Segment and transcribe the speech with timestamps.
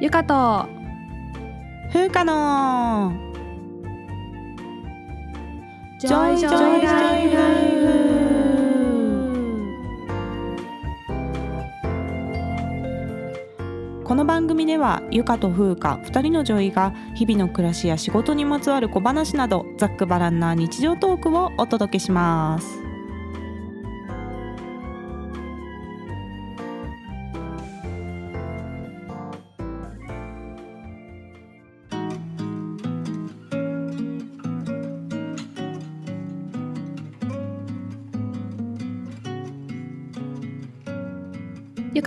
[0.00, 0.68] ゆかと。
[1.92, 3.12] 風花の。
[5.98, 7.38] ジョイジョイライフ。
[14.04, 22.87] この番組ではゆかと風花2人の女医が日々の暮らしや仕事にまつわる小話などざっくばらんな日常トークをお届けします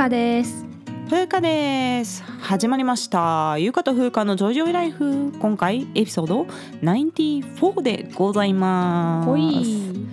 [0.02, 0.66] かです。
[1.12, 2.23] 風花です。
[2.23, 3.60] 始まりました。
[3.60, 5.32] ゆかと風花のジョイジョイライフ。
[5.40, 6.48] 今回エピソード
[6.82, 9.27] 94でございます。
[9.27, 10.08] ほい。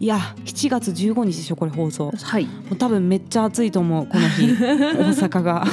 [0.00, 2.10] いや7月15日でしょこれ放送。
[2.10, 2.46] はい。
[2.46, 4.46] もう多分めっちゃ暑いと思うこの日。
[4.56, 5.66] 大阪が。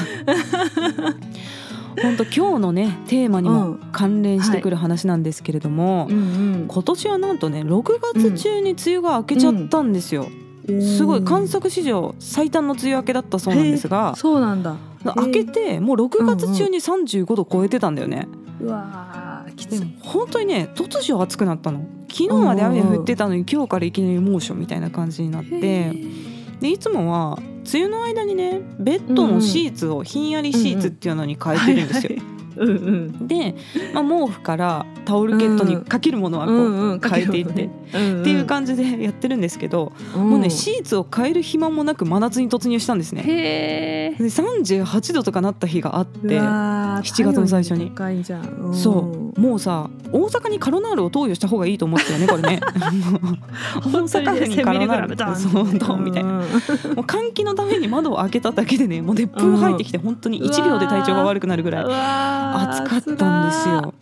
[2.02, 3.80] 本当今日のねテーマにもうん。
[3.94, 10.28] 関連してくる話なんですけれども、ん今年はなんとね6月中に梅雨が明けちゃったんですよ、
[10.82, 14.76] すごい観測史上最短の梅雨明けだったそうなんですがそうなんだ。
[15.16, 18.28] 明けてもう6月中に35度超えてたんだよね、
[18.60, 19.88] うわーきつい。
[20.02, 21.86] 本当にね突如暑くなったの。
[22.10, 25.94] 昨日まで雨降ってたのに今日からいきなり猛暑みたいな感じになって
[26.62, 27.38] でいつもは
[27.72, 32.12] 梅雨の間にねベッドのシーツをひんやりシーツっていうのに変えてるんですよ。
[32.14, 32.30] うん。
[32.30, 33.56] うんで、
[33.94, 43.24] まあ、毛布からタオルケットにかけるものはこう変えていって、っていう感じでやってるんですけど、もうねシーツを変える暇もなく真夏に突入したんですね。
[43.26, 47.92] へえで38度とかなった日があって7 7月の最初に。
[47.92, 48.74] 高いじゃん。
[48.74, 49.40] そう。
[49.40, 52.62] もうさ大阪にカロナールを投与した方がいいと思ったよねこれね。
[53.76, 55.36] 大阪府にカロナール。
[55.36, 56.32] そうどうみたいな。
[56.32, 56.44] もう
[57.02, 61.86] 換気のために窓を開けただけでねもう熱風入ってきて本当に1秒で体調が悪くなるぐらい
[62.54, 63.94] 暑かったんですよ。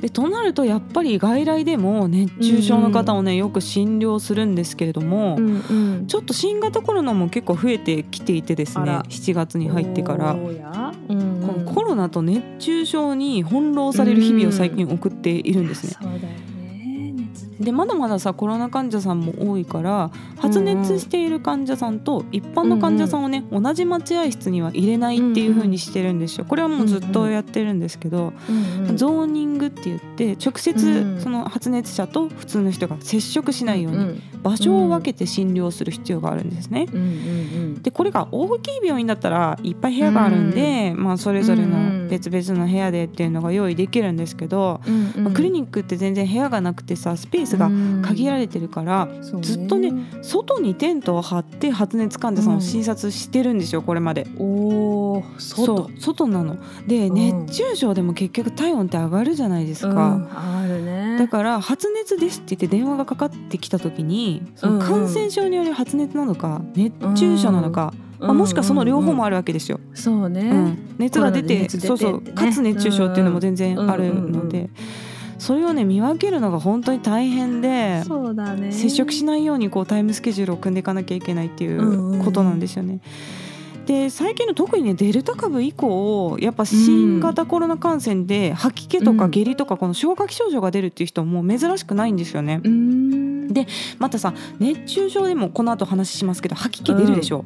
[0.00, 5.38] でとなるとやっぱり外来でも熱中症の方をねよく診療するんですけれども、
[6.06, 9.02] ちょっと新型コロナも結構増えてきていてですねあら。
[9.04, 10.34] 7月に入ってから。
[10.34, 10.92] おや。
[11.08, 15.92] このコロナと熱中症に翻弄される日々を最近送っているんですね。
[15.98, 16.28] そうだよね。
[16.36, 16.43] 熱
[17.64, 26.44] でまだまださコロナ患者さんも多いから発熱している患者さんと一般の患者さんをね、同じ待合室には入れないっていう風にしてるんですよ。
[26.44, 28.32] これはもうずっとやってるんですけど、
[28.94, 31.20] ゾーニングって言って直う接ん。
[31.20, 36.86] その発熱者と普通の人が接触しないようにん場所を分けて診療する必要があるんですね。
[36.92, 45.24] うんうんでこれが大きい病院だったらいっぱい部屋があるんで、まあ、それぞれの別々の部屋でっていうのが用意できるんですけど、うん。
[45.24, 47.70] まあクリニックって全然部屋がなくてさスペースが
[48.02, 49.08] 限られてるから、
[49.40, 49.92] ずっとね
[50.22, 54.26] 外にテントを張って発熱患者さんを診察してるんですよこれまで。
[54.38, 55.90] お外。
[55.96, 56.56] う外なの。
[56.86, 57.14] でうん。
[57.14, 61.16] 熱中症でも結局体温って上がるじゃないですか、うんあるね。
[61.18, 69.80] だから発熱ですって言って電話がかかってきた時にその感染症による発熱なのか熱中症なのか、まあ、もしくはその両方もあるわけですよ。
[69.94, 74.70] そうね、うん、熱が出てそうそうかつ熱中症っていうのも全然あるので、うんうん
[75.44, 78.02] それをね見分けるのが本当に大変で。
[78.04, 83.00] そうだね接触しないようにこうタイムスケジュールを組んでいかなきゃいけないっていうことなんですよね。
[83.86, 92.60] で最近の特にねデルタ株以降やっぱ新型コロナ感染で吐き気とかうん下痢とかこの消化器症状が出るっていう人も珍しくないんですよね。
[93.52, 93.66] で
[93.98, 97.44] またさ熱中症でもこの後話しますけど吐き気出るでしょ、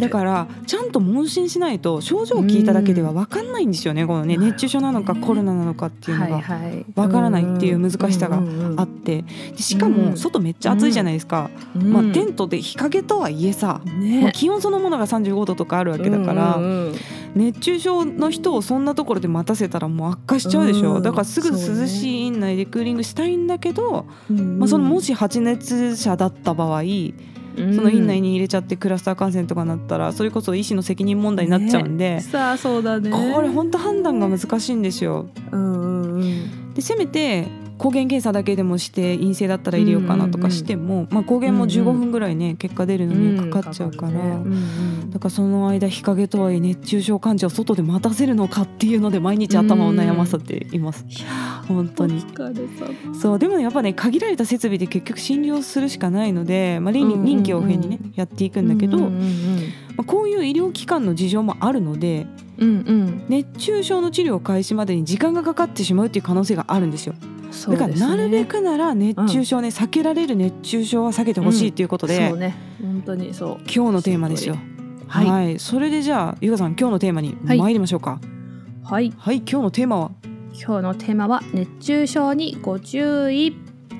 [0.00, 6.40] だからちゃんと問診しないと症状を聞いただけでは分かんないんですよねこのね熱中症なのかコロナなのかっていうのが。
[6.40, 6.86] はいはい。
[6.94, 8.40] わからないっていう難しさがあ
[8.76, 9.24] あって。
[9.52, 9.92] でしかうん。
[9.92, 16.94] も外めっちゃ暑いじゃないですか、まあ、テントで日陰とはいえさ、まあね気温そのものが35度とかあるわけだから、うんうん
[17.32, 26.82] 熱中症の人をそんなところで待たせたらもう悪化しちゃうでしょ、うんだからすぐ涼しい院内でクーリングしたいんだけど、うんまあ、そのもし発熱者だった場合、
[27.56, 33.10] その院内に入れちゃってクラスター感染とかなったらそれこそ医師の責任問題になっちゃうんで、さあそうだね。
[33.10, 35.28] これ本当判断が難しいんですよ。
[35.52, 36.74] うんうんうん。
[36.74, 37.46] でせめて
[37.80, 44.12] 抗原検査だけでもして陰性だったら入れようかなとかしても、まあ、抗原も15分ぐらいね結果出るのにかかっちゃうから、
[45.08, 51.06] だからその間日陰とはいえ熱中症患者を外で待たせるのかっていうので毎日頭を悩まさっています。
[51.68, 52.22] 本当に。
[53.18, 59.10] そうでもねやっぱね限られた設備で結局診療するしかないので、まあ、臨機応変にねやっていくんだけど、ま
[59.98, 62.26] あ、こういう医療機関の事情もあるので
[62.58, 63.24] うんうん。
[63.30, 67.14] 熱中症の治療開始までに時間がかかってしまうっていう可能性があるんですよ。
[67.68, 72.56] だからなるべくなら熱中症ね、避けられる熱中症は避けてほしいっていうことで、そうね。
[72.80, 73.56] 本当にそう。
[73.62, 74.56] 今日のテーマですよ。
[75.06, 75.56] は、はい。
[75.56, 75.58] い。
[75.58, 78.20] それでじゃあゆかさん今日のテーマに参りましょうか。
[78.84, 79.12] はい。
[79.16, 80.10] はい、今日のテーマは？
[80.52, 83.56] 今日のテーマは熱中症にご注意。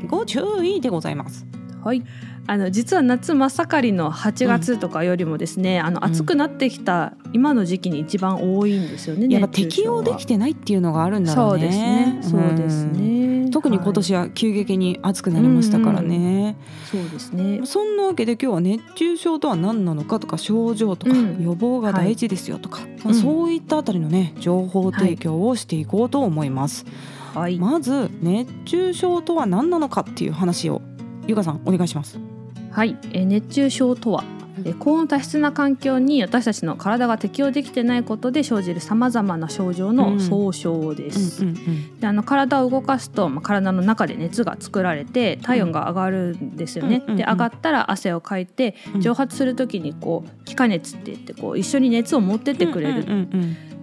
[0.06, 1.46] ご注意でございます。
[1.82, 2.02] はい
[2.50, 12.06] あの実は夏真っ盛りの8月とかよりもですね、あの暑くなってきた今の時期に一番多いんですよね、やっぱ適応できてないっていうのがあるんだろそううですね。
[12.14, 17.60] ねそうですうんね、特に今年はは急激に暑くなりましたからね、いそうですね。
[17.66, 21.40] そんなわけで今日は熱中症とは何なのかとか症状とかうん。
[21.40, 23.14] 予防が大事ですよとか、まあ、うん。
[23.14, 26.84] そういったあたりのね情報提供をしていこうと思います、
[27.32, 30.82] はい、まず熱中症とは何なのかっていう話を
[31.28, 32.18] ゆかさんお願いします
[32.70, 34.24] はい、えー熱中症とは
[34.64, 41.44] えー高温多湿な環境に私たちの体が適応できてないことで生じるさまざまな症状の総称です。
[42.00, 47.02] であの体を動かすと、まあ、体の中で熱が作られて体温が上がるんですよね。
[47.06, 49.00] で上がったら汗をかいてうん。
[49.00, 53.06] 蒸発する時にこう気化熱って言ってこう一緒に熱を持ってってくれる。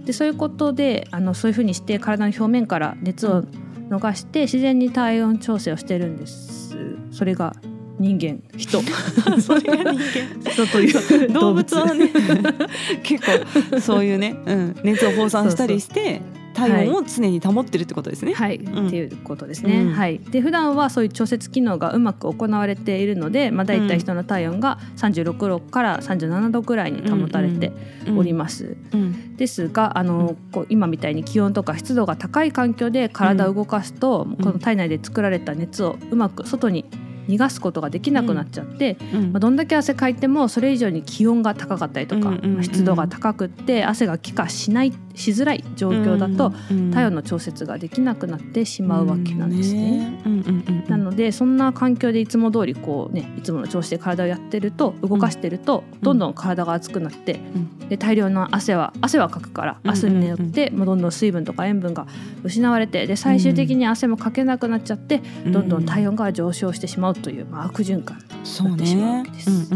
[0.06, 3.44] でそういうことであのそういうふうにして体の表面から熱を
[3.90, 6.78] 逃して自然に体温調整をしてるんです。
[7.12, 7.56] それが
[8.00, 8.80] 人間人。
[8.80, 8.82] う
[9.36, 10.00] んそれが人
[10.44, 10.52] 間。
[10.52, 11.76] 人という動物。
[11.76, 12.10] はね
[13.04, 13.26] 結
[13.72, 16.22] 構そういうね、うん、熱を放散したりして
[16.58, 18.34] 体温を常に保ってるってことですね。
[18.34, 18.88] はい、ん。
[18.88, 19.82] っていうことですね。
[19.82, 19.94] うん。
[19.94, 20.18] はい。
[20.18, 27.72] で普段はそういう調節機能がうまく行われているので、まあだいたい人の体温が36度から37度くらいに保たれて
[28.18, 28.76] おります。
[28.92, 29.38] うん。
[29.38, 36.86] ですが、あのこう今みたいに気温とか湿度が高い環境で体を動かすと、この体内で作られた熱をうまく外に
[37.28, 39.32] 逃がすことができなくなっちゃって、うん。
[39.34, 50.20] まあ、どんだけ汗かいてもそれ以上に気温が高かったりとか、うんうんうんまあ湿度が高くって汗が気化しないしづらい状況だと、うん体温の調節ができなくなってしまうわけなんですね。
[50.88, 57.90] なのでそんな環境でいつも通りこうねいつもの調子で体をやってると動かしてると、どんどん体が熱くなって、うん。
[57.90, 62.08] で大量の汗は汗はかくから汗によって、もうどんどん水分とか塩分が
[62.44, 69.72] 失われてで最終的に汗もかけなくなっちゃって、どんどん体温が上昇してしまうという、まあ、悪循環そうなってしまうわねけです。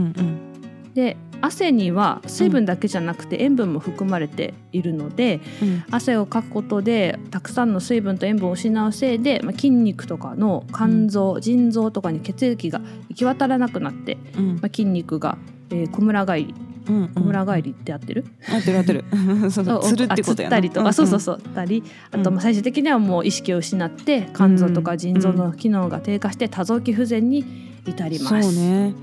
[0.93, 5.83] で汗には水分だけじゃなくて塩分も含まれているので、うん。
[5.91, 14.55] 汗をかくことでたくさんの水分と塩分を失うせいで、まあ、筋肉とかの肝臓、腎臓とかに血液が行き渡らなくなって、うん。
[14.55, 15.37] まあ、筋肉が、
[15.69, 16.55] えー、小村返り
[16.87, 19.05] うんうん小村返りって合ってる、合ってる合ってる。
[19.51, 20.57] そうつるってことやな。
[20.57, 21.83] あつったりとか、そうそうそうたり。
[22.11, 22.35] あとうん。
[22.35, 28.43] まあ最終的にはもう意識を失って肝臓とか腎臓の機能が低下して多臓器不全に至ります。
[28.43, 28.93] そうね。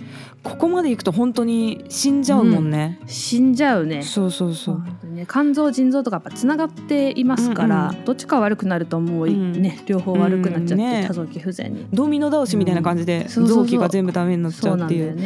[0.44, 4.02] ここまでいくと本当に死んじゃうもんね、死んじゃうね。
[4.02, 5.06] そうそうそう。
[5.12, 9.52] ね、肝臓腎臓とかやっぱつながっていますから、うんどっちか悪くなるともうい、うん。
[9.60, 11.04] ね両方悪くなっちゃって、うんね。
[11.06, 11.86] 多臓器不全に。
[11.92, 15.19] ドミノ倒しみたいな感じで臓器が全部ダメになっちゃうっていう。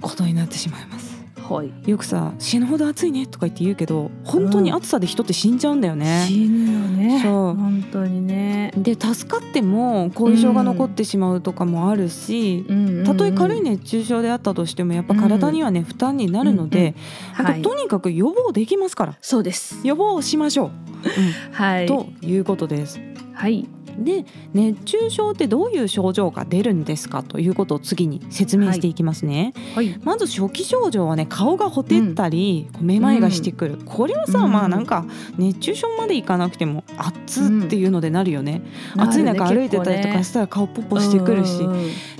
[0.00, 1.05] ことになってしまいます
[1.48, 1.72] はい。
[1.88, 7.20] よくさ死ぬほど暑いねとか言って言うけど本当に暑さで人って死んじゃうんだよね、死ぬよね。
[7.22, 8.72] そう本当にね。
[8.76, 12.64] で助かっても後遺症が残ってしまうとかもあるし、
[13.04, 16.94] たとえ軽い熱中症であったとしてもやっぱ体にはね、負担になるので、
[17.36, 17.62] なんかはい。
[17.62, 19.78] とにかく予防できますからそうです。
[19.84, 20.70] 予防しましょう、
[21.52, 21.86] はい。
[21.86, 23.00] ということです。
[23.32, 23.68] はい。
[23.98, 29.98] で熱中症ってどういう症状が出るんですかということを次に説明していきますね、はい。
[30.02, 34.52] まず初期症状はね顔がほてったり、こうめまいがしてくる、これはさ、うん。
[34.52, 35.04] まあなんか
[35.36, 38.62] 熱中症までいかなくても暑っていうのでなるよね、
[38.94, 39.00] うん。
[39.02, 41.58] 暑い中歩いてたりとかしたら顔ポッポしてくるし、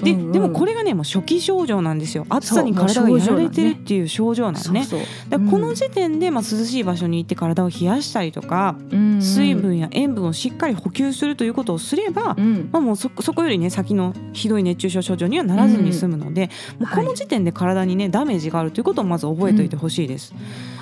[0.02, 2.26] ででもこれれがねもう初期症状なんですよ。
[2.28, 4.84] 暑さに体がやられてるっていう症状なのね。
[4.84, 9.22] そうそうだこの時点でまあ涼しい場所に行って体を冷やしたりとか、うん。
[9.22, 12.68] 水分や塩分をしっかり補給するということをすれば、うん。
[12.72, 20.34] まあ、もうそそこよりね先のひどい熱中症症状にはならずに済むので、もうこの時点で体にねダメージがあるということをまず覚えておいてほしいです、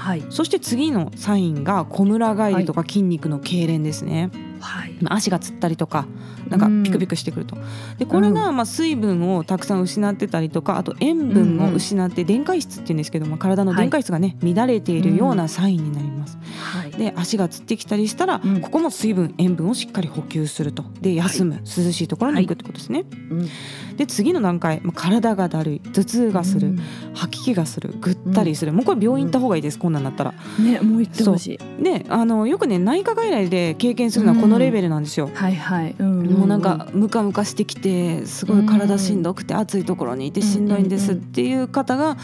[0.04, 0.24] はい。
[0.28, 4.30] そして次のサインが小村返りとか筋肉の痙攣ですね、
[4.60, 4.94] はい。
[5.00, 6.06] まあ足がつったりとか
[6.50, 7.56] なんかピクピクしてくると、
[7.96, 16.90] でこれがまあ水分をたくさん失ってたりとかあと塩分を失って電解質っていうんですけども体の電解質がね乱れているようなサインになります、はい。
[16.90, 18.60] で足がつってきたりしたら、うん。
[18.60, 20.84] ここも水分塩分をしっかり補給すると。
[21.00, 23.48] で休む、涼しいところに行くってことですね、うん
[23.96, 26.80] で次の段階、まあ、体がだるい頭痛がする、うん。
[27.14, 30.34] 吐き気がするぐったりする、もうこれ病院行った方がいいです、こんなんなったら。
[30.58, 31.82] ねもう言ってほしい。
[31.82, 42.16] であのよくね内科外来で経験するのはこのレベルなんですよ、はいはい、うんもうなんかムカムカしてきてすごい体しんどくて暑いところにいてしんどいんですっていう方が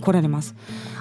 [0.00, 0.54] 来られます。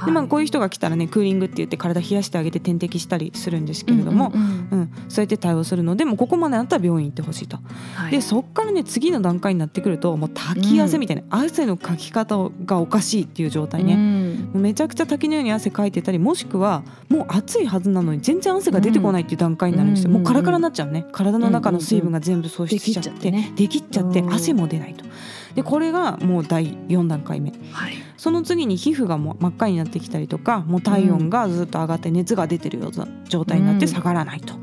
[0.06, 7.58] でまあこういう人が来たらねクーリングって言って体冷やしてあげて点滴したりするんですけれども、うんそうやって対応するのでもうここまでなったら病院行ってほしいと。
[7.96, 8.12] はい。
[8.12, 13.96] でそっからね次の段階になってくるともう滝汗みたいな、汗のかき方がおかしいっていう状態ね、
[14.54, 21.06] もうめちゃくちゃ滝のように汗かいてたりもしくはもう暑いはずなのに全然汗が出てこないっていう段階になるんですよ、もうカラカラになっちゃうね。
[21.12, 25.06] 体の中の水分が全部喪失しちゃってできっちゃって汗も出ないと。
[25.56, 34.56] でこれがもう第4段階目、はい、その次に皮膚がもう真っ赤になってきたりとかもう体温がずっと上がって熱が出てるような状態になって下がらないと、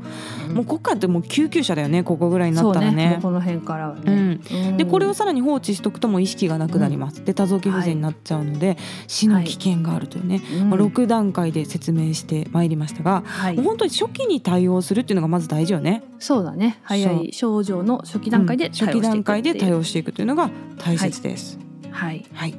[0.49, 16.79] うん、もうここからってもう救急車だよねここぐらいになったらね、ね、この辺からはね、うん、でこれをさらに放置しとくともう意識がなくなります、で多臓器不全になっちゃうので、はい、死の危険があるというね、はい、まあ、6段階で説明してまいりましたが、はい、もう本当に初期に対応するっていうのがまず大事よねそうだね。
[16.83, 21.59] 早い症状の初期段階で対応していく、初期段階で対応していくというのが大切です、
[21.91, 22.55] はい、はい。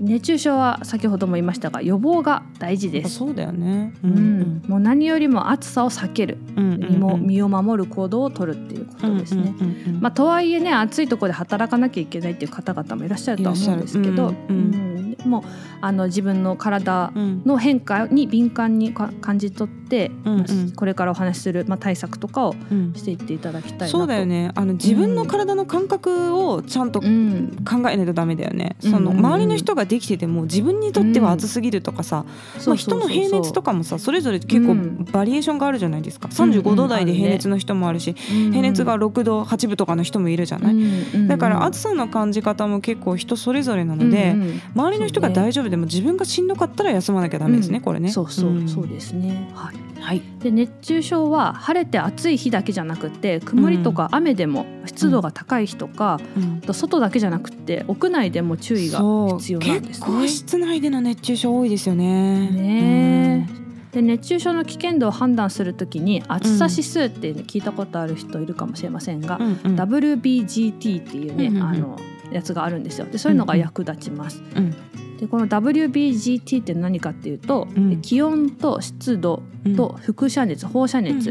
[0.00, 3.16] 熱中症は先ほども言いましたが予防が大事です。
[3.16, 14.34] そうだよね、うん、うん、もう何よりも暑さを避ける、うんうんうん、身も身を守る行動を取るっていうことですね、うんうんうんうん、まあとはいえね暑いところで働かなきゃいけないっていう方々もいらっしゃるとは思うんですけど、うん。
[14.34, 15.42] うん、もう
[15.80, 22.54] あの自分の体の変化に敏感に感じ取って、うんうん、これからお話しする、まあ、対策とかを
[22.94, 24.50] していっていただきたいそうだよね。
[24.54, 32.24] あの自分の体の感覚をちゃんと考えないとダメだよね、その周りの人ができてても自分にとっては暑すぎるとかさ、
[32.66, 34.74] まあ、人の平熱とかもさそれぞれ結構
[35.12, 44.34] バリエーションがあるじゃないですか、うん、35度台で平熱の人もあるし、平熱が6度8分とかの人もいるじゃない、だから暑さの感じ方も結構人それぞれなので、
[44.74, 45.68] 周りの人が大丈夫。
[45.68, 48.10] でも自分がしんどかったら休まなきゃダメですね、これね。
[48.10, 49.50] そうそう、そうですね。
[49.54, 49.88] はい。
[50.00, 59.00] はい、で熱中症は晴れて暑い日だけじゃなくて曇りとか雨でも湿度が高い日とか、うん、外だけじゃなくて屋内でも注意が
[59.38, 60.28] 必要なんですね。
[60.28, 62.48] 室内での熱中症多いですよね。
[62.50, 63.90] ね、うん。
[63.90, 71.98] で熱中症の危険度を判断するときに暑さ指数って聞いたことある人いるかもしれませんが、うんうん、WBGT っていうね、うんうん、あの
[72.32, 73.06] やつがあるんですよ。
[73.06, 74.42] でそういうのが役立ちます。
[74.54, 79.42] うんうんでこの WBGT って何かっていうと、うん、気温と湿度
[79.76, 81.30] と輻射熱、放射熱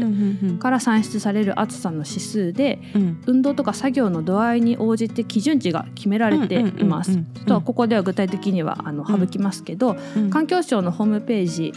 [0.58, 7.18] から算出される暑さの指数で、うん、運動とか作業の度合いに応じて基準値が決められています。
[7.46, 9.96] とはここでは具体的にはあの省きますけど、
[10.30, 11.72] 環境省のホームページ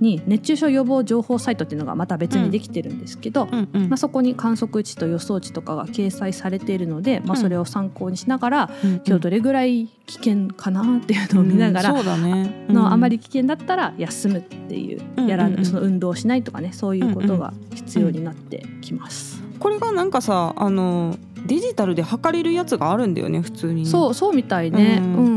[0.00, 8.70] に熱中症予防情報サイトっていうのがまた別にできてるんですけど、まあ、そこに観測値と予想値とかが掲載されているので、まあ、それを参考にしながら、
[9.06, 12.66] 今日どれぐらい危険かなっていうのを見ながら、そうだね。
[12.68, 19.42] のあまり危険だったら休むっていう、やらその運動しないとかねそういうことが必要になってきます。
[19.58, 21.16] これがなんかさあの
[21.46, 25.00] デジタルで測れるやつがあるんだよね普通に、そうそうみたいね。
[25.00, 25.28] うん、う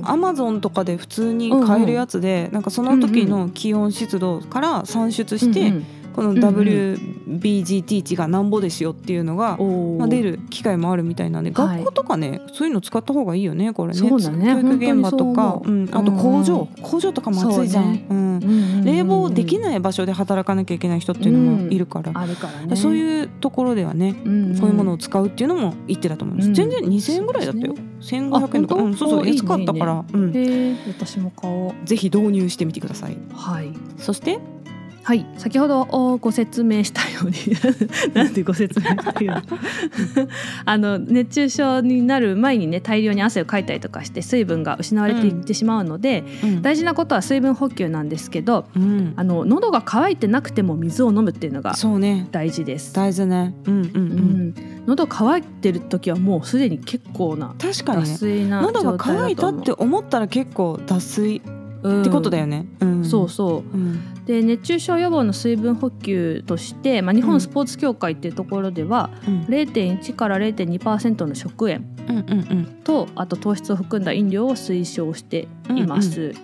[0.00, 14.00] んアマゾンとかで普通に買えるやつで、うんうん、なんかその時の気温湿度から算出して、うんうんこの WBGT 値がなんぼですよっていうのが、まあ、出る機会もあるみたいなんで、学校とかねそういうの使った方がいいよねこれね。
[14.00, 15.60] 教育現場とか。
[15.64, 18.84] う、ん、あと工場、工場とかも暑いじゃん、うん。
[18.84, 24.14] 冷房できない場所で働かなきゃいけない人っていうのもいるから,、あるからね、そういうところではね、
[24.56, 31.72] そういうものを使うっていうのも一手だと思います、全然2000円ぐらいだったよ、1500円とか、うん、そうそう安かったから、うん、私も買おう。
[31.84, 33.16] ぜひ導入してみてください。
[33.34, 33.68] はい。
[33.96, 34.40] そして
[35.04, 35.26] はい。
[35.36, 35.84] 先ほど
[36.20, 37.36] ご説明したように。
[38.14, 39.42] なんでご説明っていうの
[40.64, 51.74] あの熱中症になる前にね大量に汗をかいたりとかして水分が失われていってしまうので、うん、大事なことは水分補給なんですけど、うん、あの喉が渇いてなくても水を飲むっていうのが
[52.30, 52.88] 大事です。
[52.88, 54.54] ね、大事ね、うんうんうん、
[54.86, 61.42] 喉乾いてる時はもうすでに結構な確かに、ね、脱水な喉が渇いたって思ったら結構脱水
[61.82, 62.66] ってことだよね。
[62.80, 71.86] うん、そうそう、うん、で熱中症予防の水分補給として、まあ、日本スポーツ協会っていうところでは、うん、0.1から0.2%の食塩。
[72.84, 76.34] と、あと糖質を含んだ飲料を推奨しています。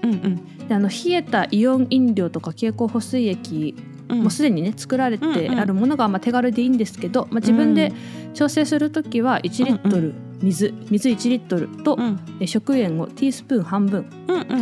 [0.69, 3.75] であの冷えたイオン飲料とか経口補水液
[4.09, 7.93] もうすでにね作られてあるものがまあ手軽でいいんですけど、まあ、自分で
[8.35, 14.05] 調整する時は1リットル水水1リットルと、うん、食塩をティースプーン半分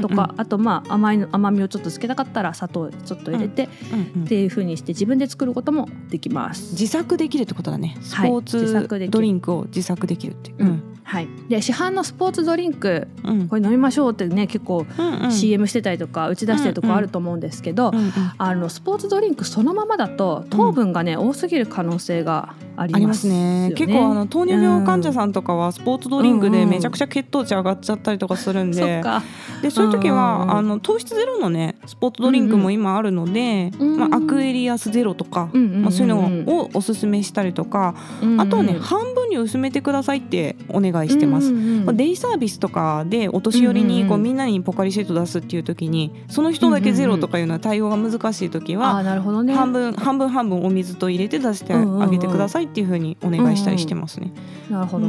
[0.01, 6.73] とか、あとまあ甘い甘みをちょっとつけたかったら砂糖ちょっと入れて、っていうふうにして自分で作ることもできます。
[6.73, 7.97] 自作できるってことだね。
[8.01, 10.97] スポーツドリンクを自作できるっていう、うん。
[11.07, 14.85] はい、で市販のスポーツドリンク、うん、これ飲みましょうってね結構
[15.31, 17.93] CM してたりとか打ち出してるとこあると思うんですけど、
[18.39, 33.87] あのスポーツドリンクそのままだと糖分がね、多すぎる可能性がありますね、ね、結構あの糖尿病患者さんとかはスポーツドリンクでめちゃくちゃ血糖値上がっちゃったりとかするんで、うん、でそういう時はあの糖質ゼロのねスポーツドリンクも今あるので、うん。
[33.93, 36.15] うん、まあ、アクエリアスゼロとか、うんうんうん、まあ、そういう
[36.47, 54.33] のをおすすめしたりとか、うんうん、あとはね半分に薄めてくださいってお願いしてます、うんうんうん、デイサービスとかでお年寄りにこうみんなにポカリシェット出すっていう時にその人だけゼロとかいうのは対応が難しい時は、半分半分半分お水と入れて出してあげてくださいっていうふうにお願いしたりしてますね。
[54.71, 55.07] なるほど、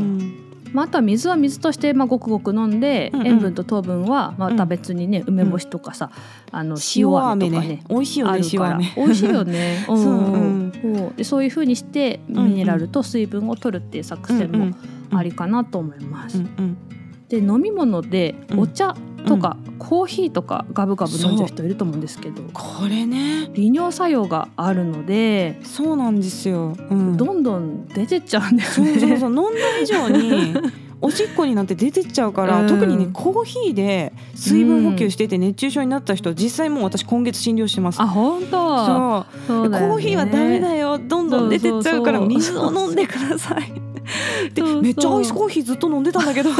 [0.74, 6.12] まあ、あとは水は水としてまあごくごく飲んで、うんうん、塩分と糖分はまた別にね、うん、梅干しとかさ、
[6.52, 11.14] あの塩飴とかね、ね、美味しいよね塩飴美味しいよね、 うん、そう。
[11.16, 14.76] でそういうふうにしてミネラルと水分を取るっていう作戦も
[15.12, 16.40] ありかなと思います。
[16.40, 16.78] うんうん。
[17.30, 18.96] で飲み物でお茶
[19.27, 21.48] とか、うん、コーヒーとかガブガブ飲んじゃう。
[21.50, 22.41] 人いると思うんですけど。
[22.53, 23.50] これね。
[23.53, 28.75] 利尿作用があるのでそうなんですよ、うん、どんどん出てっちゃうんだよね。
[28.75, 29.29] そうそうそう。
[29.36, 30.55] 飲んだ以上に
[31.00, 38.01] おしっこになって出てっちゃうから、うん、特にねコーヒーで水分補給してて熱中症になった人、実際もう私今月診療してます。
[38.01, 39.25] あ本当？
[39.48, 40.98] そう、ね、コーヒーはダメだよ。
[40.98, 43.87] どんどん出てっちゃうから水を飲んでください
[44.53, 46.50] でめっちゃアイスコーヒーずっと飲んでたんだけど。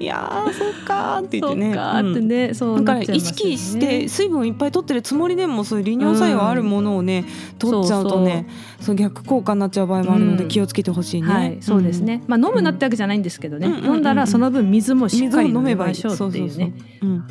[0.00, 1.70] いやそっかって言ってね。
[1.70, 8.46] ってね、うん、そうだから意識して水分いっぱい取ってるつもりでもそういう利尿作用あるものをね、うん、取っちゃうとね
[8.80, 15.94] そう逆効果になっちゃう場合もあるので気をつけてほしいね、はい、そうですね、まあ飲むなってわけじゃないんですけどね、飲んだらその分水もしっかり飲めばいい。
[15.94, 16.72] しょうっていうね。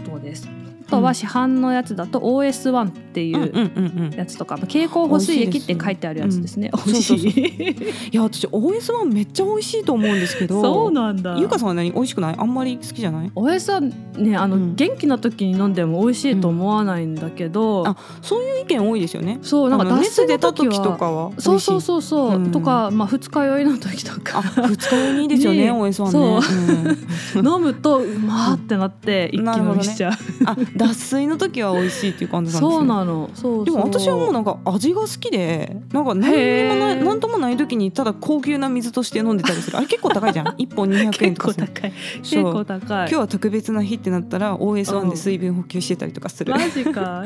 [0.05, 0.48] そうです。
[0.94, 6.72] とは市販のやつだと OS1 っていうやつとか、経口補水液って書いてあるやつですね。
[6.86, 7.72] 美味しい。
[8.12, 10.62] いや私 OS1 めっちゃ美味しいと思うんですけど。
[10.62, 11.38] そうなんだ。
[11.40, 11.92] ゆかさんは何？
[11.92, 12.36] 美味しくない？
[12.38, 19.40] あんまり好きじゃない？OS1 ねあの、元気な時に飲んでも美味しいと思わないんだけど、あそういう意見多いですよね。
[19.42, 21.32] そうなんか熱出た時とかは？
[21.40, 24.42] そうそうそうそう、とかまあ二日酔いの時とか。
[24.44, 26.04] 二日酔いにいいですよね OS1
[27.44, 27.50] ね。
[27.50, 30.14] 飲むとうまってなって一気飲みしちゃう。
[30.46, 30.56] あ
[30.88, 33.30] 脱水の時は美味しいっていう感じなんですそうなの。
[33.34, 39.78] そうでも私はもうなんか味が好きでなんか何にもない何ともない時にただ高級な水として飲んでたりする。
[39.78, 40.56] あれ結構高いじゃん。
[40.58, 41.94] 一本200円とか結構高い。
[42.22, 42.86] 結構高い。
[42.86, 46.54] 今日は特別な日ってなったら OS1 で水分補給してたりとかする。
[46.54, 47.24] マジか。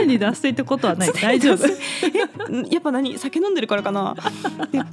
[0.00, 1.12] 常に脱水ってことはない。
[1.12, 2.18] 大丈夫え
[2.70, 3.18] やっぱ何？
[3.18, 4.14] 酒飲んでるからかな？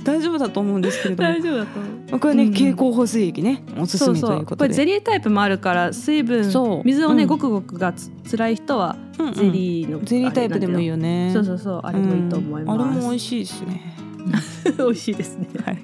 [0.03, 1.29] 大丈夫だと思うんですけれども。
[1.29, 2.19] 大丈夫だと思う。
[2.19, 4.73] これね経口補水液ねおすすめということで。
[4.73, 6.43] ゼリータイプもあるから水分
[6.83, 8.95] 水をねごくごくがつ辛い人は
[9.33, 11.31] ゼリーの、うんうん、ゼリータイプでもいいよね。
[11.33, 13.95] そうそうそうあれもいいと思います、うん、あれも美味しいですね。
[14.77, 15.47] 美味しいですね。
[15.63, 15.77] はい。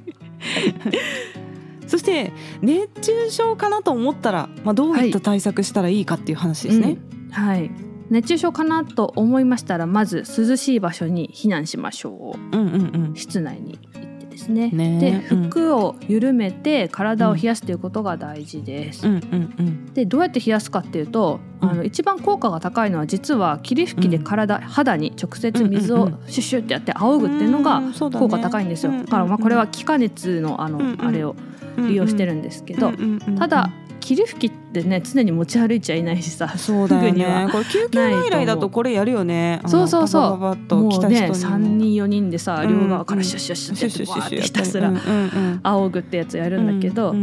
[1.88, 6.98] そして熱中症かなと思ったら、まあ、どういった対策したらいいかっていう話ですね。
[7.32, 7.72] はい、はい、
[8.10, 12.58] 熱中症かなと思いましたらまず涼しい場所に避難しましょう。
[12.58, 13.78] うんうんうん、室内に
[14.42, 14.70] ですね。
[14.72, 15.00] ね。
[15.00, 19.08] で服を緩めて体を冷やすということが大事です。
[19.08, 19.14] うん。
[19.16, 19.54] うん。
[19.60, 28.92] うん、でどうやって冷やすかっていうと、あの一番効果が高いのは実は霧吹きで体、肌に直接水をシュッシュってやって仰ぐっていうのが効果高いんですよ。
[28.92, 31.36] だからまあこれは気化熱のあの、あれを
[31.78, 32.92] 利用してるんですけど、
[33.38, 37.48] ただ霧吹きってね常に持ち歩いちゃいないしさそうだよね。
[37.52, 39.62] これ救急外来だとこれやるよね。
[39.68, 40.38] そうそうそう。
[40.38, 40.56] もう
[41.08, 44.92] ね3人4人でさ両側からシュッシュッシュッってバーってひたすら
[45.64, 47.14] 仰ぐってやつやるんだけど、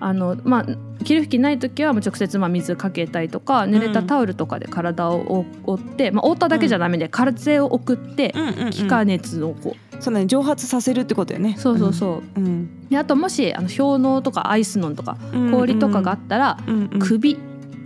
[0.00, 8.34] あのまあ霧吹きない時はもう直接まあ水かけたりとか濡れたタオルとかで体を覆って、まあ、覆っただけじゃダメで風を送って
[8.70, 10.02] 気化熱をこう。
[10.02, 10.26] そうね。
[10.26, 11.54] 蒸発させるってことよね。
[11.56, 15.16] そうそうそう、うん、であともしあの氷のとかアイスノンとか
[15.50, 16.58] 氷とかがあったら、
[16.98, 17.38] 首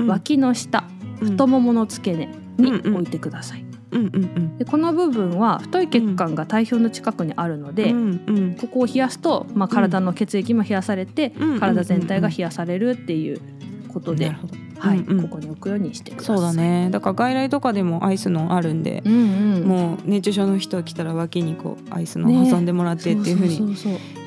[0.07, 0.85] 脇の下
[1.21, 13.41] 太ももの付け根に置いてください、うんうんうん、でこの部分は太い血管が体表の近くにあるので、うんうん、ここを冷やすと、まあ、体の血液も冷やされて、うん、体全体が冷やされるっていう
[13.89, 14.31] ことで、
[14.79, 16.37] はい、うんうん、ここに置くようにしてください。
[16.37, 16.89] そうだね。
[16.91, 23.77] だから外来とかでもアイスのあるんで、うんうん、もう熱中症の人来たら脇にこうアイスの挟んでもらってっていうふうに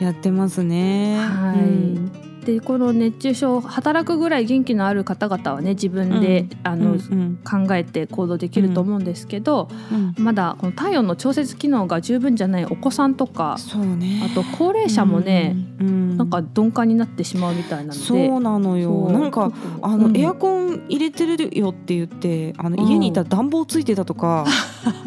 [0.01, 1.17] やってますね。
[1.17, 1.59] はい。
[1.59, 13.57] うんでこの熱中症働くぐらい元気のある方々はね自分で、うん、あの、うん、考えて行動できると思うんですけど、うん、まだこの体温の調節機能が十分じゃないお子さんとか、
[13.97, 17.99] ね、あと高齢者もね、なんか鈍感になってしまうみたいなので。
[17.99, 19.09] そうなのよ。
[19.11, 19.51] なんか
[19.81, 24.45] あの、エアコン入れてるよって言ってあの家にいたら暖房ついてたとか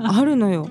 [0.02, 0.68] あるのよ。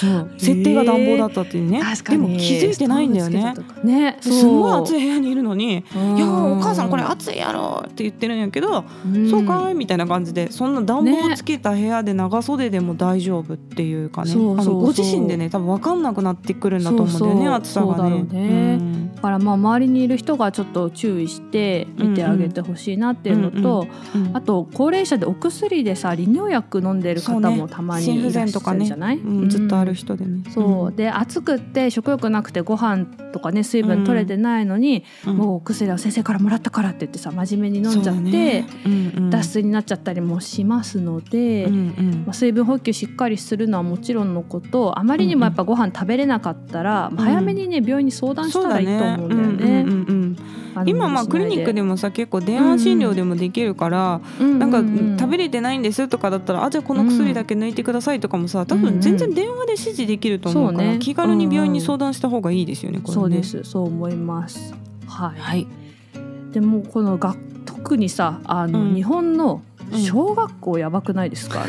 [0.00, 0.30] そう。
[0.38, 3.54] 設定が暖房だったっていうね、でも気づいてないんだよね。
[3.84, 4.18] ね。
[4.20, 5.84] すごい暑い部屋にいるのに
[6.16, 8.84] 「いやお母さんこれ暑いやろ」って言ってるんやけど
[9.30, 18.22] 「そうかい」みたいな感じでそんな暖房つけた部屋で長袖でも大丈夫っていうかね、あのご自身でね多分分かんなくなってくるんだと思うんだよね暑さがね。
[18.30, 19.02] ね。
[19.16, 23.86] だからまあ周りにいる人がちょっと注意して見てあげてほしいなっていうのと、
[24.32, 29.22] あと高齢者でお薬でさ利尿薬飲んでる方もたまにいらっしゃるじゃない、ね。
[29.24, 30.42] うん、ずっとある人でね。
[30.50, 30.92] そう。
[30.92, 38.66] で暑くって食欲なくてご飯とかね水分取れてないのに、もうお薬を先生からもらったからって言ってさ真面目に飲んじゃって、ね。
[38.84, 50.21] うんうん、脱水になっちゃったりもしますので、うんうん、まあ、水分補給しっかりするのはもちろんのことあまりにもやっぱご飯食べれなかったら、うんうん、早めにね病院に相談したらいいと思うんだよね。
[50.86, 54.46] 今まあクリニックでもさ結構電話診療でもできるから、うん。
[54.52, 54.78] うん、なんか
[55.22, 63.00] 食べれてないんですとかだったらあじゃあこの薬だけ抜いてくださいとかもさ多分全然電話で指示できると思うから、うんうん、気軽に病院に相談した方がいいですよね。
[63.02, 63.14] これね。
[63.14, 63.64] そうです。
[63.64, 64.74] そう思います。
[65.06, 65.66] はい、はい、
[66.52, 71.64] でもこのが特にさあの、うん、日本の小学校やばくないですか、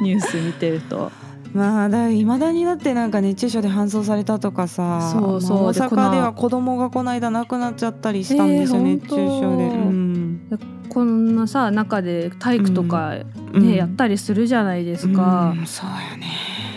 [0.00, 1.12] うん、ニュース見てると。
[1.54, 10.40] まあだいまだにだってなんか熱中症で搬送されたとかさそうそう、まあ、大阪では子供がこの間亡くなっちゃったりしたんですよ、えー、熱中症で、うん、
[10.88, 16.26] こんなさ中で体育とかね、うん、やったりするじゃないですか、うん、そうよね。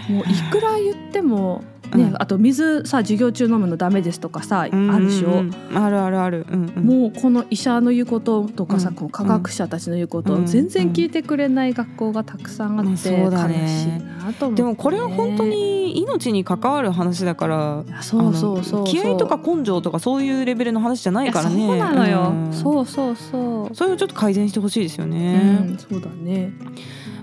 [0.09, 1.63] もういくら言っても
[1.95, 21.67] ね、うん、あと水さ授業中飲むのダメですとかさ、あるでしょ、あるあるある、うんうん、もうこの医者の言うこととかさ、こう科学者たちの言うことを全然聞いてくれない学校がたくさんあって、悲しいなと思って、でもこれは本当に命に関わる話だからそうそうそう気合とか根性とかそういうレベルの話じゃないからね。
[21.67, 23.75] そうなのよ、そうそうそう。
[23.75, 26.53] それをちょっと改善してほしいですよね、そうだね。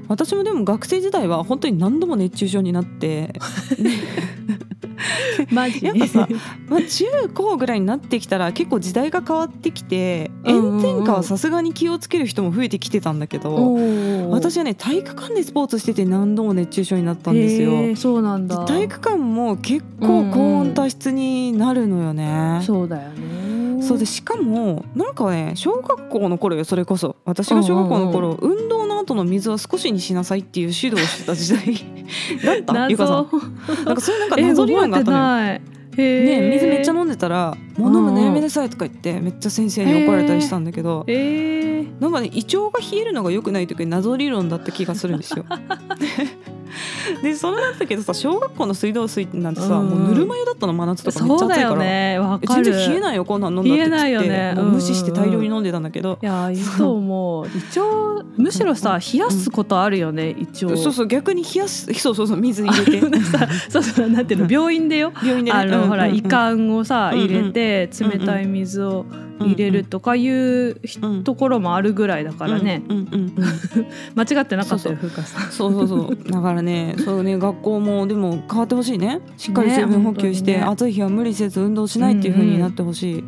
[0.08, 3.32] 私もでも学生時代は本当に何度も熱中症になって
[5.52, 5.84] マジ。
[5.84, 6.28] やっぱさ、
[6.68, 13.74] まあ、中高ぐらいになってきたら結構時代が変わってきて炎天下はさすがに気をつける人も増えてきてたんだけど
[14.30, 17.96] 私はね体育館でスポーツしてて何度も熱中症になったんですよ。
[17.96, 18.64] そうなんだ。
[18.64, 22.60] 体育館も結構高温多湿になるのよね。
[22.64, 23.82] そうだよね。
[23.82, 27.16] そうでしかもなんかね小学校の頃よそれこそ。
[27.26, 31.74] 私が小学校の頃、運動の後の水は少しにしなさいっていう指導をしてた時代
[32.44, 32.88] だった？
[32.88, 33.26] ゆかさん。
[33.84, 35.74] なんかそういうなんか謎理論があったのよ。
[35.96, 45.44] ね、水めっちゃ飲んでたら「もう飲むのやめなさい」とか言ってめっちゃ先生に怒られたりしたんだけど、えー、なんかね胃腸が冷えるのがよくないというか謎理論だった気がするんですよ。
[47.22, 53.82] でそれだったけどさ小学校の水道水なんてさ、うん、もうぬるま湯だったの真夏とかめっちゃ暑いから、ね、全然冷えないよこんなん飲んだって。
[53.84, 57.46] って言って、ね、無視して大量に飲んでたんだけど、いやいいと思う。
[57.46, 63.00] 胃腸むしろさ冷やすことあるよね、胃腸そうそう逆に冷やす そうそうそう水入れて。
[63.68, 65.12] そうそうなんていうの病院でよ。
[65.22, 69.06] 病院で、ね、あの、ほら胃管をさ入れて冷たい水を、
[69.40, 70.76] 入れるとかいう
[71.24, 72.82] ところもあるぐらいだからね。
[74.14, 75.50] 間違ってなかったよ風花さん。
[75.50, 76.30] そうそうそう。
[76.30, 79.20] だからね そうね学校もでも変わってほしいね。
[79.36, 83.24] しっかり水分補給して、ね、暑い日は無理せず運動しないっていうふうになってほしい。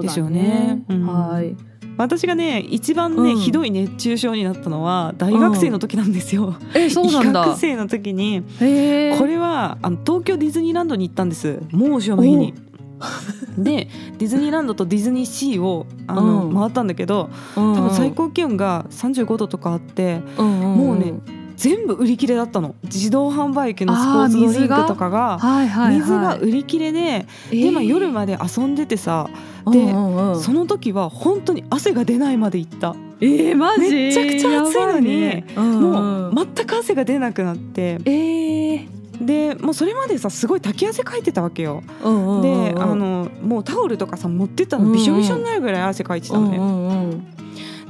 [0.00, 0.82] ですよね。
[0.88, 1.02] うん。
[1.02, 1.54] うん、はい。
[1.98, 6.56] 私がね一番ね、うん、ひどい熱中症になったのは大学生の時なんですよ。
[6.74, 7.46] うん、えそうなんだ。
[7.46, 11.60] 学生の時にこれはあの東京ディズニーランドに行ったんです。
[11.70, 12.54] 猛暑の日に。
[13.58, 13.88] で
[14.18, 21.14] ディズニーランドとディズニーシーをあの、うん、回ったんだけど、多分最高気温が35度とかあって、もうね
[21.56, 22.74] 全部売り切れだったの。
[22.84, 25.38] 自動販売機のスポーツドリンクとかが
[25.90, 26.36] 水が？
[26.36, 29.28] 売り切れで、でまあ夜まで遊んでてさ
[29.70, 32.96] で、その時は本当に汗が出ないまで行った。
[33.20, 33.94] えー、マジ？
[33.94, 35.44] めちゃくちゃ暑いのに、ね。
[35.54, 38.00] もう全く汗が出なくなって。
[38.06, 41.82] えーでもうそれまでさすごい滝汗かいてたわけよ。
[42.42, 46.56] であのもうタオルとかさ持ってったのびしょびしょになるぐらい汗かいてたのね。
[46.56, 47.26] うんうんうん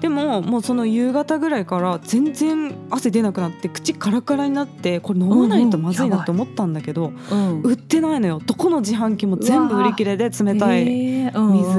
[0.02, 7.62] でももうその夕方ぐらいから全然汗出なくなって口カラカラになってこれ飲まないとまずいなと思ったんだけど、うん。
[7.62, 8.42] 売ってないのよ。
[8.44, 11.30] どこの自販機も全部売り切れで冷たい水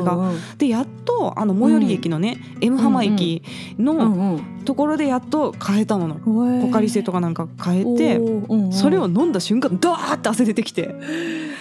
[0.04, 0.32] が。
[0.58, 3.44] でやっとあの最寄り駅のね、うん、M 浜駅
[3.78, 6.08] のところでやっと買えたの。
[6.08, 8.22] の、うんポカリスとかなんか買えて、
[8.72, 10.96] それを飲んだ瞬間ダーって汗出てきて。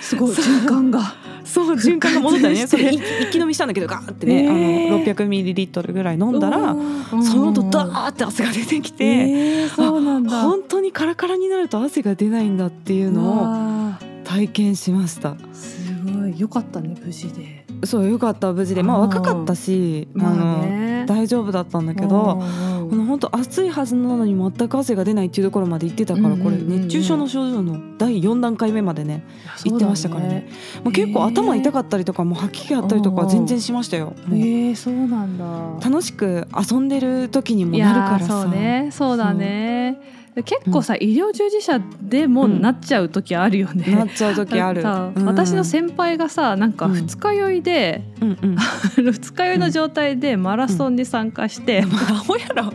[0.00, 0.30] すごい。
[0.30, 1.21] 循環が。
[1.44, 2.92] そう循環が戻ったね それ。
[2.92, 4.90] 一気飲みしたんだけどガーってね、え。
[4.90, 6.76] ー、あの600ミリリットルぐらい飲んだら
[7.22, 10.42] その後ダーって汗が出てきて、えー、そうなんだ。
[10.42, 15.36] 本当にカラカラになると汗が出ないんだっていうのを体験しました。
[15.52, 16.38] すごい。
[16.38, 18.82] よかったね無事でそうよかった無事で。
[18.82, 22.42] まあ若かったしあの、大丈夫だったんだけど
[22.88, 29.24] この本当暑いはずなのに全く汗が出ないっていうところまで行ってたからこれ熱中症の症状の第4段階目までね
[29.64, 30.48] 行ってましたからね。
[30.84, 34.14] まあ、結構頭痛かったりとかも吐き気あったりとか全然しましたよ。
[34.32, 35.44] ええそうなんだ。
[35.84, 38.42] 楽しく遊んでる時にもなるからさ。
[38.42, 38.88] そうね。
[38.92, 44.82] そうだね結構さ、うん、医療従事者でもなっちゃう時あるよね、うん、なっちゃう時ある、
[45.26, 48.56] 私の先輩がさなんか二日酔いで、うんうん、
[49.12, 52.62] 二日酔いの状態でマラソンに参加して、うん、アホやろ。
[52.64, 52.74] なん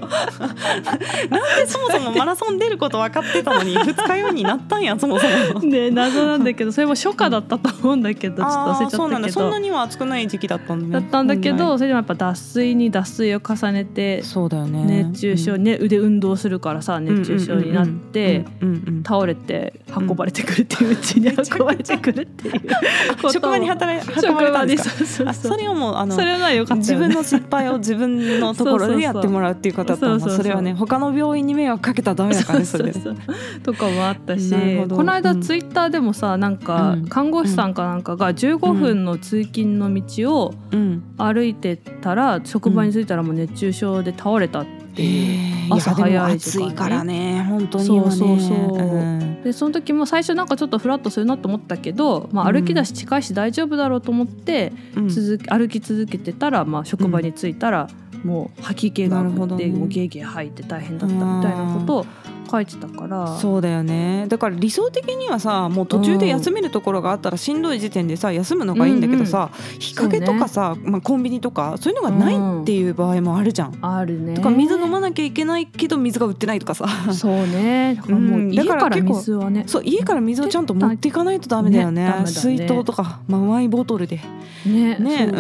[1.58, 5.62] でそもそもマラソン出ること分かってたのに二日酔いになったんやそもそも。
[5.62, 8.98] ね謎なんだけどそれも初夏だったと思うんだけどちょっと忘れちゃったけど。
[8.98, 9.30] そうなんだ。
[9.30, 15.06] そんなには暑くない時期だったんだ、ね、だったんだけどそれでもやっぱ脱水に脱水を重ねてそうだよね。
[15.06, 18.46] 熱中症、ね腕運動するからさ熱中症になって、
[19.06, 22.62] 倒れて運ばれてくるっていう うち に運ばれてくるっていう
[23.32, 25.34] 職場に働い運ばれたんですか？
[25.34, 32.92] それはもうあのそれはよかった、ね、自分の失敗を自分のところでやってもらうっていう方とそれはね他の病院に迷惑かけたらダメだからねそれ
[33.64, 34.54] とかもあったし。
[34.88, 40.54] この間ツイッターでもさなんか看護師さんかなんかが15分の通勤の道を
[41.18, 45.58] 歩いてたら職場に着いたらもう熱中症で倒れたってっていう。
[45.70, 47.46] 朝早い時間、ね、暑いからね。
[47.48, 54.72] 本当に、ね、そうそうそう、うん、でその時も最初なんかちょっとフラッとするなと思ったけど、まあ、歩き出し近いし大丈夫だろうと思って、
[55.10, 57.90] 続き歩き続けてたら、まあ、職場に着いたら、
[58.24, 62.06] もう吐き気があって、ね、もうゲーゲー吐いて大変だったみたいなことを
[62.50, 63.38] 書いてたから。
[63.38, 64.26] そうだよね。
[64.28, 73.74] だから理想的にはさもう途中で休めるところがあったらしんどい時点でさ休むのがいいんだけどさ、うんうん、日陰とかさ、ね、まあ、コンビニとかそういうのがないっていう場合もあるじゃん。
[73.74, 74.34] うん、あるね。
[74.36, 76.88] とか水飲まなきゃいけないけど水が売ってないとかさ。
[77.14, 77.96] そうね。
[77.96, 84.20] だからもう家から水はね、そう家から水をちゃんと持っていかないとダメだよね、ねね、水筒とか、まあ、マイボトルで。
[84.66, 85.40] ねねう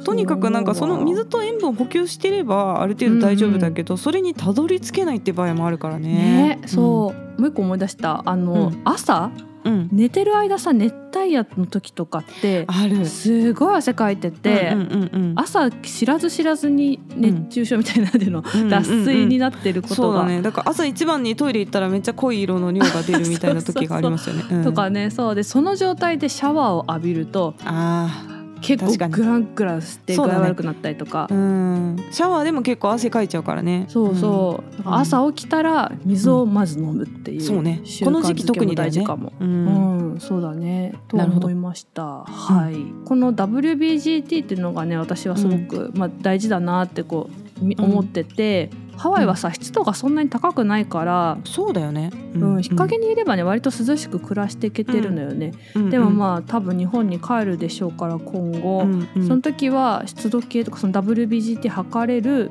[0.00, 6.27] ん、とにかくなんかその水と塩分補給してればある程度大丈夫だけど、それにたどり着けないって場合もあるからね。
[6.28, 6.58] ね。
[6.66, 8.22] そう、もう一個思い出した。
[8.24, 9.30] あの、うん、朝？
[9.64, 12.66] うん、寝てる間さ熱帯夜の時とかって
[13.04, 20.42] すごい汗かいてて、うんうんうんうん、朝知らず知らずに熱中症みたいなの、うん、脱水になってることが、そうだね。
[20.42, 24.62] だから朝一番にトイレ行ったらめっちゃ濃い色の尿が出るみたいな時がありますよね。
[24.64, 25.10] とかね。
[25.10, 25.34] そう。
[25.34, 31.96] でその状態でシャワーを浴びるとあ結構グラングランして具合悪くなったりとか、ね、うん。
[32.10, 33.86] シャワーでも結構汗かいちゃうからね。
[33.88, 37.82] そうそう、うん、朝起きたら水をまず飲むっていう、そうね。
[38.02, 40.94] この時期特に大事かも、うん、うん、そうだね。
[41.08, 42.24] と思いました。
[42.24, 47.30] はい、この WBGT っていうのがね私はすごく、まあ、大事だなってこ
[47.62, 55.52] う思ってて、ハワイはさ、湿度がそんなに高くないからそうだよね、うん、日陰にいればね割と涼しく暮らしていけてるのよね、
[55.90, 62.50] でもまあ多分日本に帰るでしょうから今後、その時は湿度計とかその WBGT 測れる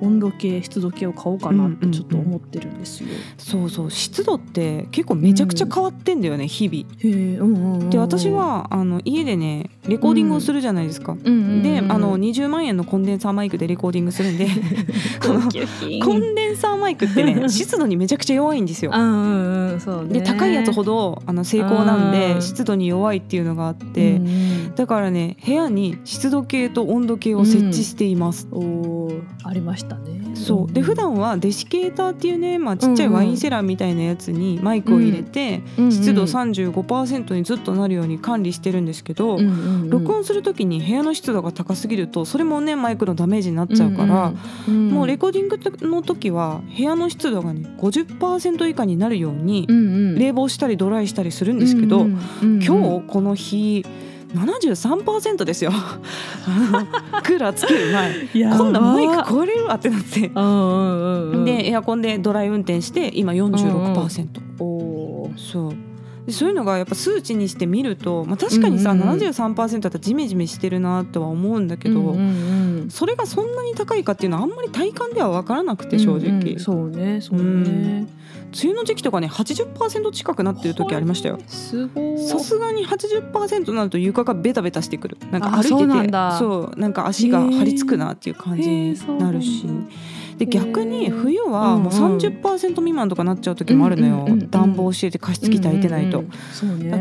[0.00, 3.90] 温度計湿度計を買おうかなってちょっと思ってるんですよ、そうそう。
[3.90, 6.84] 湿度って結構めちゃくちゃ変わってんだよね、日々。
[6.98, 11.14] へうんうんうん、で私はあの家でねレコーディングをするじゃないですか。
[11.14, 14.46] であの20万円のコンデンサーマイクでレコーディングするんで
[16.02, 18.90] コンデンサーマイクってね 湿度にめちゃくちゃ弱いんですよ。
[18.94, 24.20] うんうんそうで高いやつほどあの成功なんで湿度に弱いっていうのがあって、
[24.76, 28.48] だからね部屋に湿度計と温度計を設置しています。
[28.50, 29.12] うん、お
[29.44, 30.24] ありましたね。
[30.34, 30.72] そう。
[30.72, 39.38] で普段はデシケーターっていうね、まあ、ちっちゃいワインセラーみたいなやつにマイクを入れて、湿度35%にずっとなるように管理してるんですけど、
[39.88, 44.32] 録音する時に部屋の湿度が高すぎるとそれもねマイクのダメージになっちゃうから、
[44.70, 45.43] もうレコーディング
[45.82, 49.66] の時は部屋の湿度がね50%以下になるように
[50.18, 52.06] 冷房したりドライしたりするんですけど、
[52.40, 52.68] 今日
[53.06, 53.84] この日
[54.34, 55.70] 73%ですよ。
[57.22, 58.56] クーラーつける前。
[58.58, 60.20] こんなマイク壊れるわってなって。
[61.44, 65.74] でエアコンでドライ運転して今46%、おそう
[66.30, 77.84] そういうのがやっぱ数値にして見ると、まあ、確かにさ、うんうん、73%だったらジメジメしてるなとは思うんだけど、うんうんうん、それがそんなに高いかっていうのはあんまり体感では分からなくて正直、うんうん、そうねそうね、うん。
[78.04, 78.08] 梅
[78.64, 81.38] 雨の時期とかね80%近くなってる時ありましたよ。
[81.46, 85.18] さすがに80%になると床がベタベタしてくる。
[85.30, 89.66] なんか歩いててそうなんか足が張り付くなっていう感じになるし。
[90.38, 96.24] で逆に冬はもう30%未満とかなっちゃう時もあるのよ、暖房してて加湿器炊いてないと、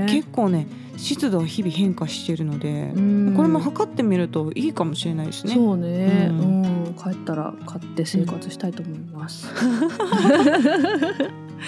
[0.08, 0.68] 結構ね
[0.98, 2.92] 湿度は日々変化してるので
[3.36, 5.54] これも測ってみるといいかもしれないですね。
[5.54, 9.48] そうね、うん、帰ったらら買って生活したいと思います。